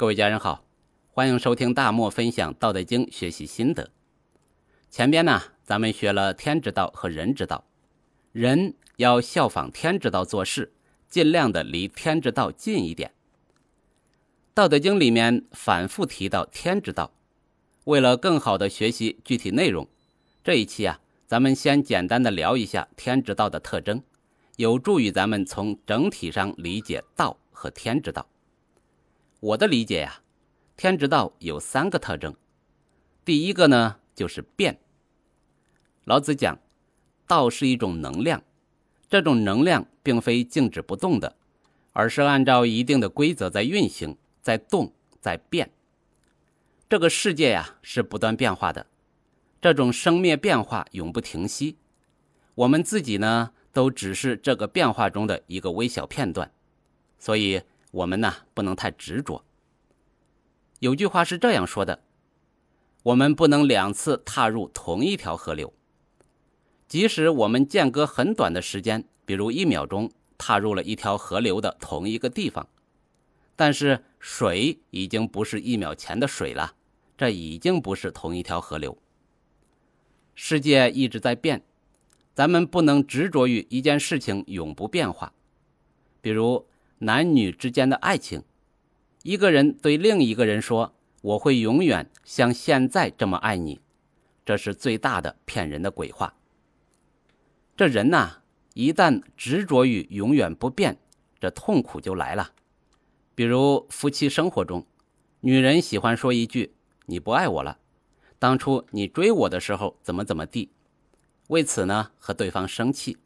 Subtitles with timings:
[0.00, 0.64] 各位家人好，
[1.10, 3.90] 欢迎收听大漠分享《道德经》学习心得。
[4.88, 7.66] 前边呢，咱们学了天之道和人之道，
[8.32, 10.72] 人要效仿天之道做事，
[11.10, 13.10] 尽量的离天之道近一点。
[14.54, 17.12] 《道德经》里面反复提到天之道，
[17.84, 19.86] 为了更好的学习具体内容，
[20.42, 24.02] 这一期啊，咱们先简单的聊一下天之道的特征，
[24.56, 28.26] 有助于咱们从整体上理解道和天之道。
[29.40, 30.20] 我的理解呀，
[30.76, 32.34] 天之道有三个特征。
[33.24, 34.78] 第一个呢，就是变。
[36.04, 36.58] 老子讲，
[37.26, 38.42] 道是一种能量，
[39.08, 41.36] 这种能量并非静止不动的，
[41.94, 45.70] 而是按照一定的规则在运行，在动，在变。
[46.86, 48.86] 这个世界呀，是不断变化的，
[49.62, 51.78] 这种生灭变化永不停息。
[52.56, 56.52] 我们自己呢，都只是这个变化中的一个微小片段，
[57.18, 57.62] 所以。
[57.90, 59.44] 我们呢不能太执着。
[60.78, 62.02] 有句话是这样说的：
[63.02, 65.72] 我们不能两次踏入同一条河流。
[66.88, 72.68] 即使我们间隔很短的时间，比如一秒钟，踏入了一条河流的同一个地方，
[73.56, 76.74] 但是水已经不是一秒前的水了，
[77.18, 78.96] 这已经不是同一条河流。
[80.34, 81.62] 世界一直在变，
[82.34, 85.32] 咱们不能执着于一件事情永不变化，
[86.20, 86.66] 比如。
[87.02, 88.42] 男女之间的爱情，
[89.22, 93.80] 一个人对另一个人说：“我会永远像现在这么爱你。”
[94.44, 96.34] 这是最大的骗人的鬼话。
[97.74, 98.42] 这人呐，
[98.74, 100.98] 一旦执着于永远不变，
[101.38, 102.52] 这痛苦就来了。
[103.34, 104.84] 比如夫妻生活中，
[105.40, 106.74] 女人喜欢说一句
[107.06, 107.78] ：“你不爱我了，
[108.38, 110.70] 当初你追我的时候怎么怎么地。”
[111.48, 113.16] 为此呢，和对方生气。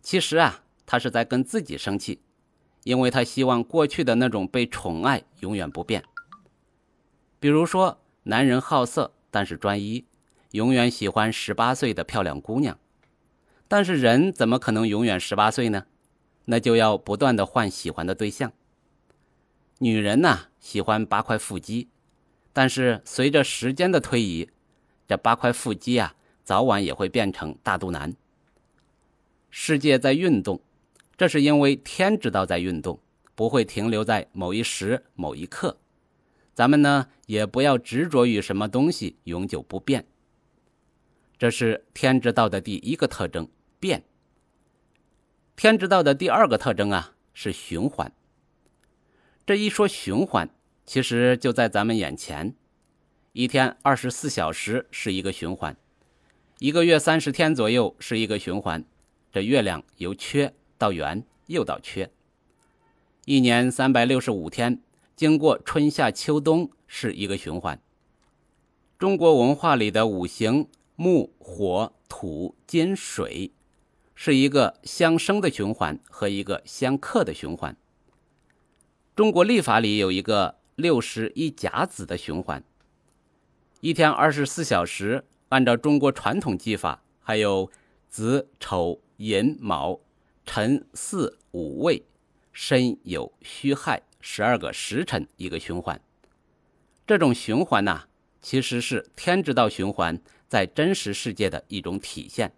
[0.00, 2.20] 其实啊，她是在跟自己生气。
[2.84, 6.04] 因为他希望过去的那种被宠爱永远不变。
[7.40, 10.04] 比如说，男人好色，但是专一，
[10.52, 12.78] 永远喜欢十八岁的漂亮姑娘。
[13.66, 15.86] 但是人怎么可能永远十八岁呢？
[16.44, 18.52] 那就要不断的换喜欢的对象。
[19.78, 21.88] 女人呐，喜欢八块腹肌，
[22.52, 24.50] 但是随着时间的推移，
[25.08, 28.14] 这八块腹肌啊，早晚也会变成大肚腩。
[29.50, 30.60] 世界在运动。
[31.16, 33.00] 这是因为天知道在运动，
[33.34, 35.78] 不会停留在某一时某一刻。
[36.54, 40.06] 咱们呢，也不要执着于什么东西永久不变。
[41.36, 43.48] 这是天之道的第一个特征，
[43.80, 44.04] 变。
[45.56, 48.12] 天之道的第二个特征啊，是循环。
[49.46, 50.48] 这一说循环，
[50.86, 52.54] 其实就在咱们眼前。
[53.32, 55.76] 一天二十四小时是一个循环，
[56.60, 58.84] 一个月三十天左右是一个循环。
[59.32, 60.54] 这月亮由缺。
[60.78, 62.10] 到圆又到缺，
[63.24, 64.80] 一年三百六十五天，
[65.16, 67.80] 经过春夏秋冬是一个循环。
[68.98, 73.52] 中国文化里的五行木、火、土、金、水，
[74.14, 77.76] 是一个相生的循环和一个相克的循环。
[79.14, 82.64] 中国历法里有一个六十一甲子的循环，
[83.80, 87.70] 一天二十四小时，按照中国传统技法，还有
[88.08, 90.00] 子、丑、寅、卯。
[90.44, 92.04] 辰巳午未
[92.52, 96.00] 申酉戌亥十二个时辰一个循环，
[97.06, 98.04] 这种循环呐，
[98.40, 102.52] 其实是天之道循环在真实世界的一种体现。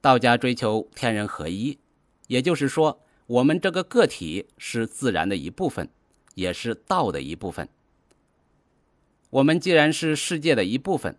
[0.00, 1.78] 道家追求天人合一，
[2.26, 5.88] 也就是说，我们这个个体是自然的一部分，
[6.34, 7.68] 也是道的一部分。
[9.30, 11.18] 我们既然是世界的一部分，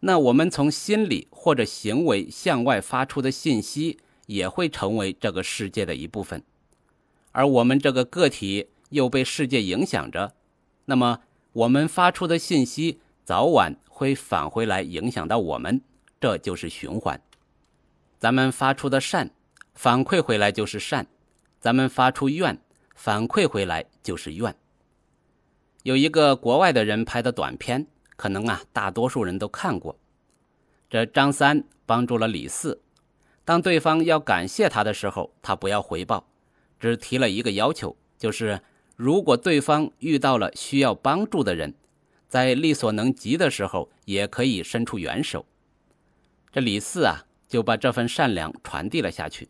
[0.00, 3.98] 那我们从心理或者行为向外发出的信息。
[4.26, 6.42] 也会成为这个世界的一部分，
[7.32, 10.34] 而我们这个个体又被世界影响着，
[10.84, 11.20] 那么
[11.52, 15.80] 我们发出的信息早晚会返回来影响到我们，
[16.20, 17.20] 这就是循环。
[18.18, 19.30] 咱们发出的善，
[19.74, 21.06] 反馈回来就是善；
[21.58, 22.60] 咱们发出怨，
[22.94, 24.54] 反馈回来就是怨。
[25.82, 29.98] 有一个国外的人拍的短片，可能啊大多数人都看过，
[30.88, 32.81] 这张三帮助了李四。
[33.44, 36.26] 当对方要感谢他的时候，他不要回报，
[36.78, 38.60] 只提了一个要求，就是
[38.96, 41.74] 如果对方遇到了需要帮助的人，
[42.28, 45.44] 在力所能及的时候，也可以伸出援手。
[46.52, 49.48] 这李四啊，就把这份善良传递了下去。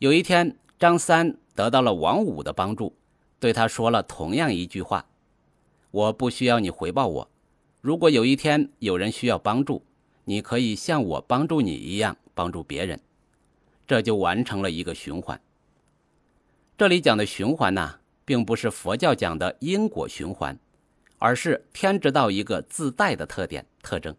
[0.00, 2.96] 有一天，张三得到了王五的帮助，
[3.38, 5.06] 对他说了同样一句话
[5.92, 7.30] ：“我不需要你回报我，
[7.80, 9.84] 如果有一天有人需要帮助，
[10.24, 13.00] 你可以像我帮助你一样。”帮助别人，
[13.86, 15.40] 这就完成了一个循环。
[16.76, 20.58] 这里讲的循环呢，并不是佛教讲的因果循环，
[21.18, 24.14] 而是天之道一个自带的特点特征。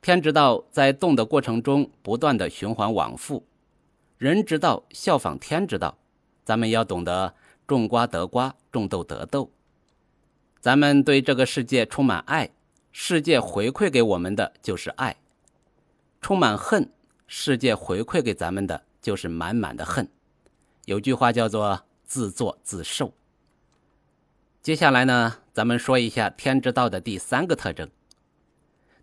[0.00, 3.44] 天之道在动的过程中不断的循环往复，
[4.18, 5.98] 人之道效仿天之道，
[6.44, 7.34] 咱们要懂得
[7.66, 9.50] 种瓜得瓜，种豆得豆。
[10.60, 12.50] 咱们对这个世界充满爱，
[12.92, 15.16] 世界回馈给我们的就是爱；
[16.22, 16.90] 充满恨，
[17.26, 20.08] 世界回馈给咱们的就是满满的恨。
[20.84, 23.12] 有句话叫做“自作自受”。
[24.62, 27.90] 接下来呢，咱们说一下天之道的第三个特征。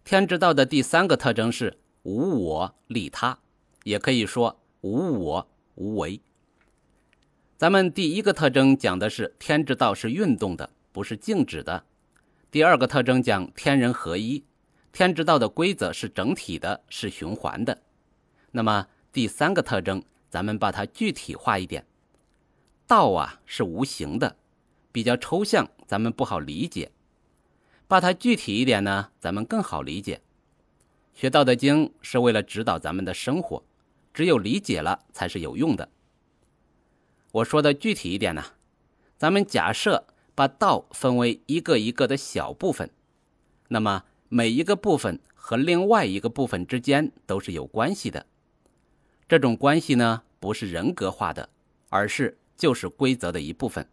[0.06, 3.38] 天之道的第三个特征是无我利他，
[3.84, 6.22] 也可以说无我无为。
[7.58, 10.72] 咱们第一个特征讲的是天之道是运动的。
[10.92, 11.84] 不是静止的。
[12.50, 14.44] 第二个特征讲天人合一，
[15.00, 17.82] 天之道的规则是整体的，是循环的。
[18.52, 21.86] 那么第三个特征，咱们把它具体化一点。
[22.86, 24.36] 道啊是无形的，
[24.92, 26.92] 比较抽象，咱们不好理解。
[27.88, 30.20] 把它具体一点呢，咱们更好理解。
[31.14, 33.64] 学《道德经》是为了指导咱们的生活，
[34.14, 35.88] 只有理解了才是有用的。
[37.32, 38.44] 我说的具体一点呢，
[39.18, 40.04] 咱们假设。
[40.36, 42.90] 把道分为一个一个的小部分，
[43.68, 48.26] 那么每一个部分和另外一个部分之间都是有关系的。
[49.28, 51.50] 这种关系呢，不是人格化的，
[51.90, 53.88] 而是就是规则的一部分。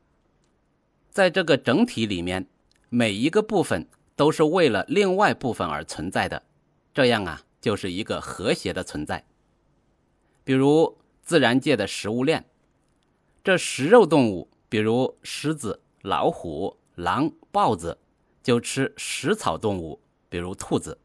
[1.11, 2.47] 在这个整体里面，
[2.89, 6.43] 每一个部分都是为了另外部分而存在的，
[6.95, 9.25] 这样啊，就是一个和谐的存在。
[10.45, 12.45] 比如自然界的食物链，
[13.43, 15.81] 这食肉动物，比如狮子。
[16.03, 17.99] 老虎、狼、豹子
[18.41, 19.99] 就吃食草动物，
[20.29, 20.99] 比如兔子。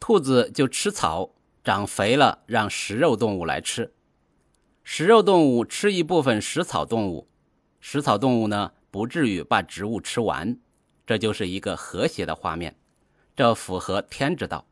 [0.00, 1.30] 兔子就吃草，
[1.62, 3.92] 长肥了让食肉动物来吃。
[4.82, 7.28] 食肉动物吃一部分食草动物，
[7.80, 10.58] 食草动物呢不至于把植物吃完，
[11.06, 12.76] 这就是一个和谐的画面，
[13.36, 14.66] 这符合天之道。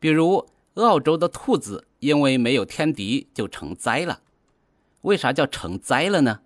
[0.00, 4.22] 比如澳洲的兔子因为没有天敌就成灾了，
[5.02, 6.40] 为啥叫成灾了呢？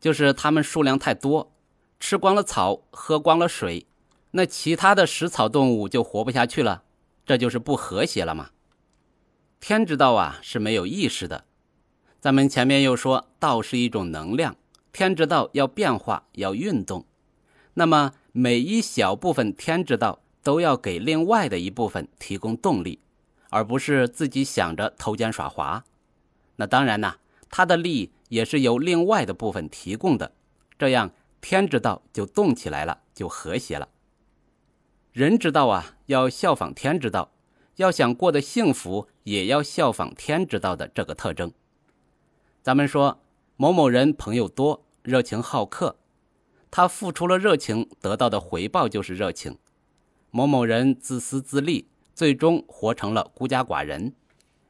[0.00, 1.52] 就是它们数量太多，
[2.00, 3.86] 吃光了草，喝光了水，
[4.32, 6.82] 那其他的食草动物就活不下去了，
[7.24, 8.50] 这就是不和谐了嘛。
[9.60, 11.44] 天之道啊是没有意识的，
[12.20, 14.56] 咱们前面又说道是一种能量，
[14.92, 17.06] 天之道要变化要运动，
[17.74, 22.98] 那么每一小部分天之道都要给另外的一部分提供动力，
[23.50, 25.84] 而不是自己想着偷奸耍滑。
[26.56, 27.16] 那当然呐，
[27.48, 28.10] 它的利益。
[28.32, 30.32] 也是由另外的部分提供的，
[30.78, 31.10] 这样
[31.42, 33.86] 天之道就动起来了，就和谐了。
[35.12, 37.32] 人之道啊，要效仿天之道，
[37.76, 41.52] 要想过得幸福，也要效仿天之道的这个特征。
[42.62, 43.20] 咱们说
[43.58, 45.96] 某某人朋友多，热情好客，
[46.70, 49.58] 他付出了热情，得到的回报就是热情。
[50.30, 54.14] 某某人自私自利，最终活成了孤家寡人，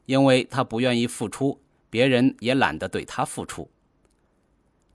[0.06, 1.60] 因为他不愿意付出。
[1.88, 3.70] 别人也懒得对他付出。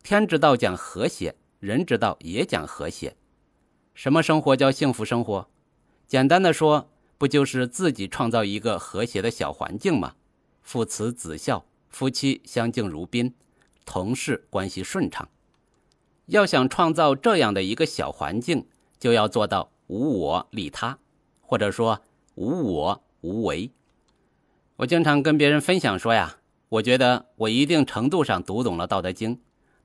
[0.03, 3.15] 天之道讲和谐，人之道也讲和谐。
[3.97, 5.47] 什么生活叫幸福生活？
[6.07, 10.13] 简单的说，不就是自己创造一个和谐的小环境吗？
[10.61, 13.33] 父慈子孝，夫妻相敬如宾，
[13.85, 15.27] 同事关系顺畅。
[16.27, 18.67] 要想创造这样的一个小环境，
[18.99, 20.99] 就要做到无我利他，
[21.41, 21.99] 或者说
[22.35, 23.71] 无我无为。
[24.75, 26.37] 我经常跟别人分享说呀。
[26.69, 29.35] 我觉得我一定程度上读懂了《道德经》，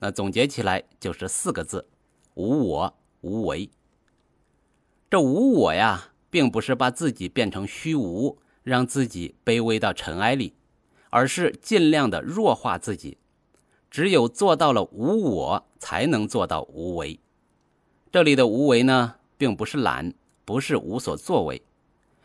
[0.00, 1.88] 那总结起来就是四个字：
[2.35, 3.71] 无我无为。
[5.12, 10.54] 这无我呀，并不是把自己变成虚无，让自己卑微到尘埃里，
[11.11, 13.19] 而是尽量的弱化自己。
[13.90, 17.21] 只有做到了无我，才能做到无为。
[18.11, 20.14] 这里的无为呢，并不是懒，
[20.47, 21.61] 不是无所作为，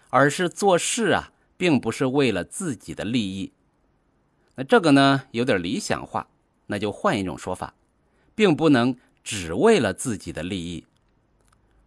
[0.09, 3.51] 而是做事啊，并不是为了自己的利益。
[4.55, 6.29] 那这个呢有点理想化，
[6.67, 7.75] 那就换一种说法，
[8.33, 10.85] 并不能只为了自己的利益。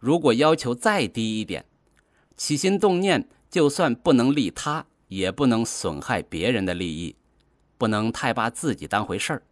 [0.01, 1.63] 如果要求再低一点，
[2.35, 7.15] 起心动念就算不能利他，也不能损害别人的利益，
[7.77, 9.43] 不能太把自己当回事儿。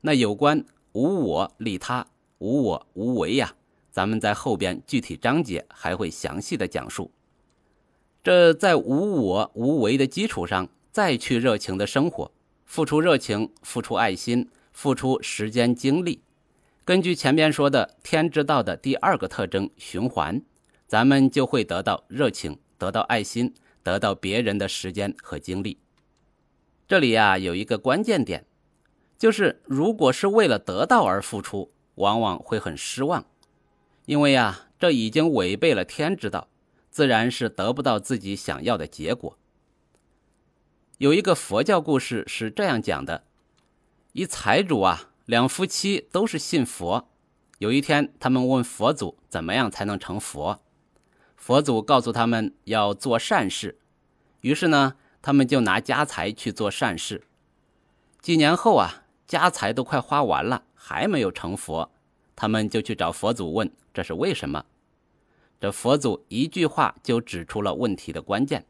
[0.00, 2.06] 那有关无我利他、
[2.38, 3.54] 无我无为呀，
[3.92, 7.12] 咱们在后边具体章节还会详细的讲述。
[8.24, 10.68] 这在无我无为的基础上。
[10.90, 12.32] 再去热情的生活，
[12.64, 16.22] 付出热情，付出爱心，付出时间精力。
[16.88, 20.40] 根据前面说的天之道的第二个特征循环，
[20.86, 23.52] 咱们就会得到热情，得到爱心，
[23.82, 25.78] 得到别人的时间和精力。
[26.86, 28.46] 这里呀有一个关键点，
[29.18, 33.26] 就是如果是为了得到而付出，往往会很失望，
[34.06, 36.48] 因为呀，这已经违背了天之道，
[36.88, 39.36] 自然是得不到自己想要的结果。
[40.96, 43.24] 有一个佛教故事是这样讲的：
[44.14, 47.06] 一财主啊，两夫妻都是信佛。
[47.58, 50.62] 有一天，他们问佛祖怎么样才能成佛。
[51.36, 53.78] 佛祖告诉他们要做善事。
[54.40, 57.24] 于是呢，他们就拿家财去做善事。
[58.22, 61.92] 几年后啊，家财都快花完了，还没有成佛。
[62.34, 64.64] 他们就去找佛祖问这是为什么。
[65.60, 68.64] 这佛祖一句话就指出了问题的关键。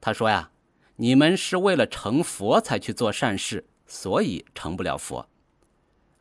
[0.00, 0.48] 他说呀。
[0.96, 5.26] 你们是为了成佛才去做善事，所以成不了佛，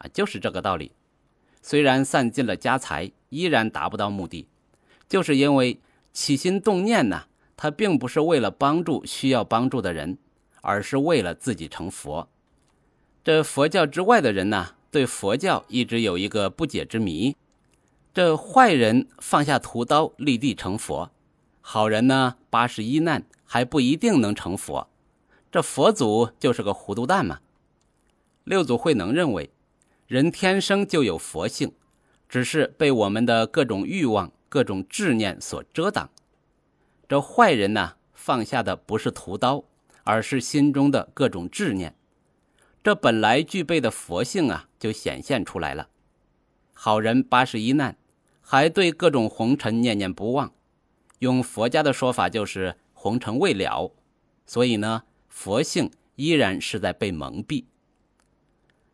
[0.01, 0.91] 啊，就是这个道理。
[1.62, 4.48] 虽然散尽了家财，依然达不到目的，
[5.08, 5.79] 就是因为
[6.12, 10.17] 起心动念呢，他并不是为了帮助需要帮助的人，
[10.62, 12.27] 而是为了自己成佛。
[13.24, 17.36] 这佛教之外的人呢，对佛教一直有一个不解之谜：
[18.13, 21.12] 这坏人放下屠刀立地成佛，
[21.62, 23.24] 好人呢八十一难。
[23.53, 24.88] 还不一定能成佛，
[25.51, 27.41] 这佛祖就是个糊涂蛋嘛。
[28.46, 29.50] 六祖慧能认为，
[30.12, 31.72] 人天生就有佛性，
[32.27, 36.10] 只是被我们的各种欲望、各种执念所遮挡。
[37.08, 39.63] 这坏人呢，放下的不是屠刀，
[40.03, 41.96] 而是心中的各种执念。
[42.84, 45.88] 这本来具备的佛性啊，就显现出来了。
[46.74, 47.96] 好人八十一难，
[48.41, 50.51] 还对各种红尘念念不忘。
[51.20, 52.75] 用佛家的说法就是。
[52.94, 53.94] 红尘未了，
[54.46, 57.63] 所以呢，佛性依然是在被蒙蔽。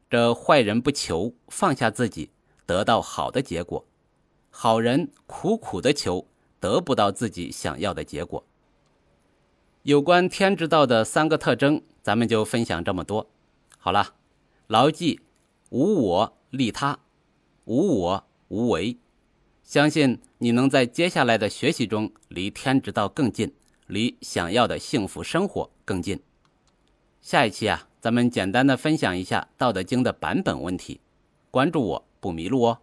[0.10, 2.30] 这坏人不求放下自己，
[2.66, 3.86] 得到好的结果；
[4.50, 6.26] 好人苦苦的求，
[6.60, 8.46] 得不到自己想要的结果。
[9.84, 13.30] 有关天之道的三个特征，咱们就分享这么多。
[13.78, 14.16] 好了，
[14.68, 15.20] 牢记
[15.70, 17.00] 无我利他，
[17.66, 18.98] 无我无为，
[19.64, 23.54] 相信你能在接下来的学习中离天之道更近。
[23.88, 26.22] 离想要的幸福生活更近。
[27.22, 31.02] 下一期啊，咱们简单的分享一下《道德经》的版本问题。
[31.52, 32.80] 关注我不迷路哦。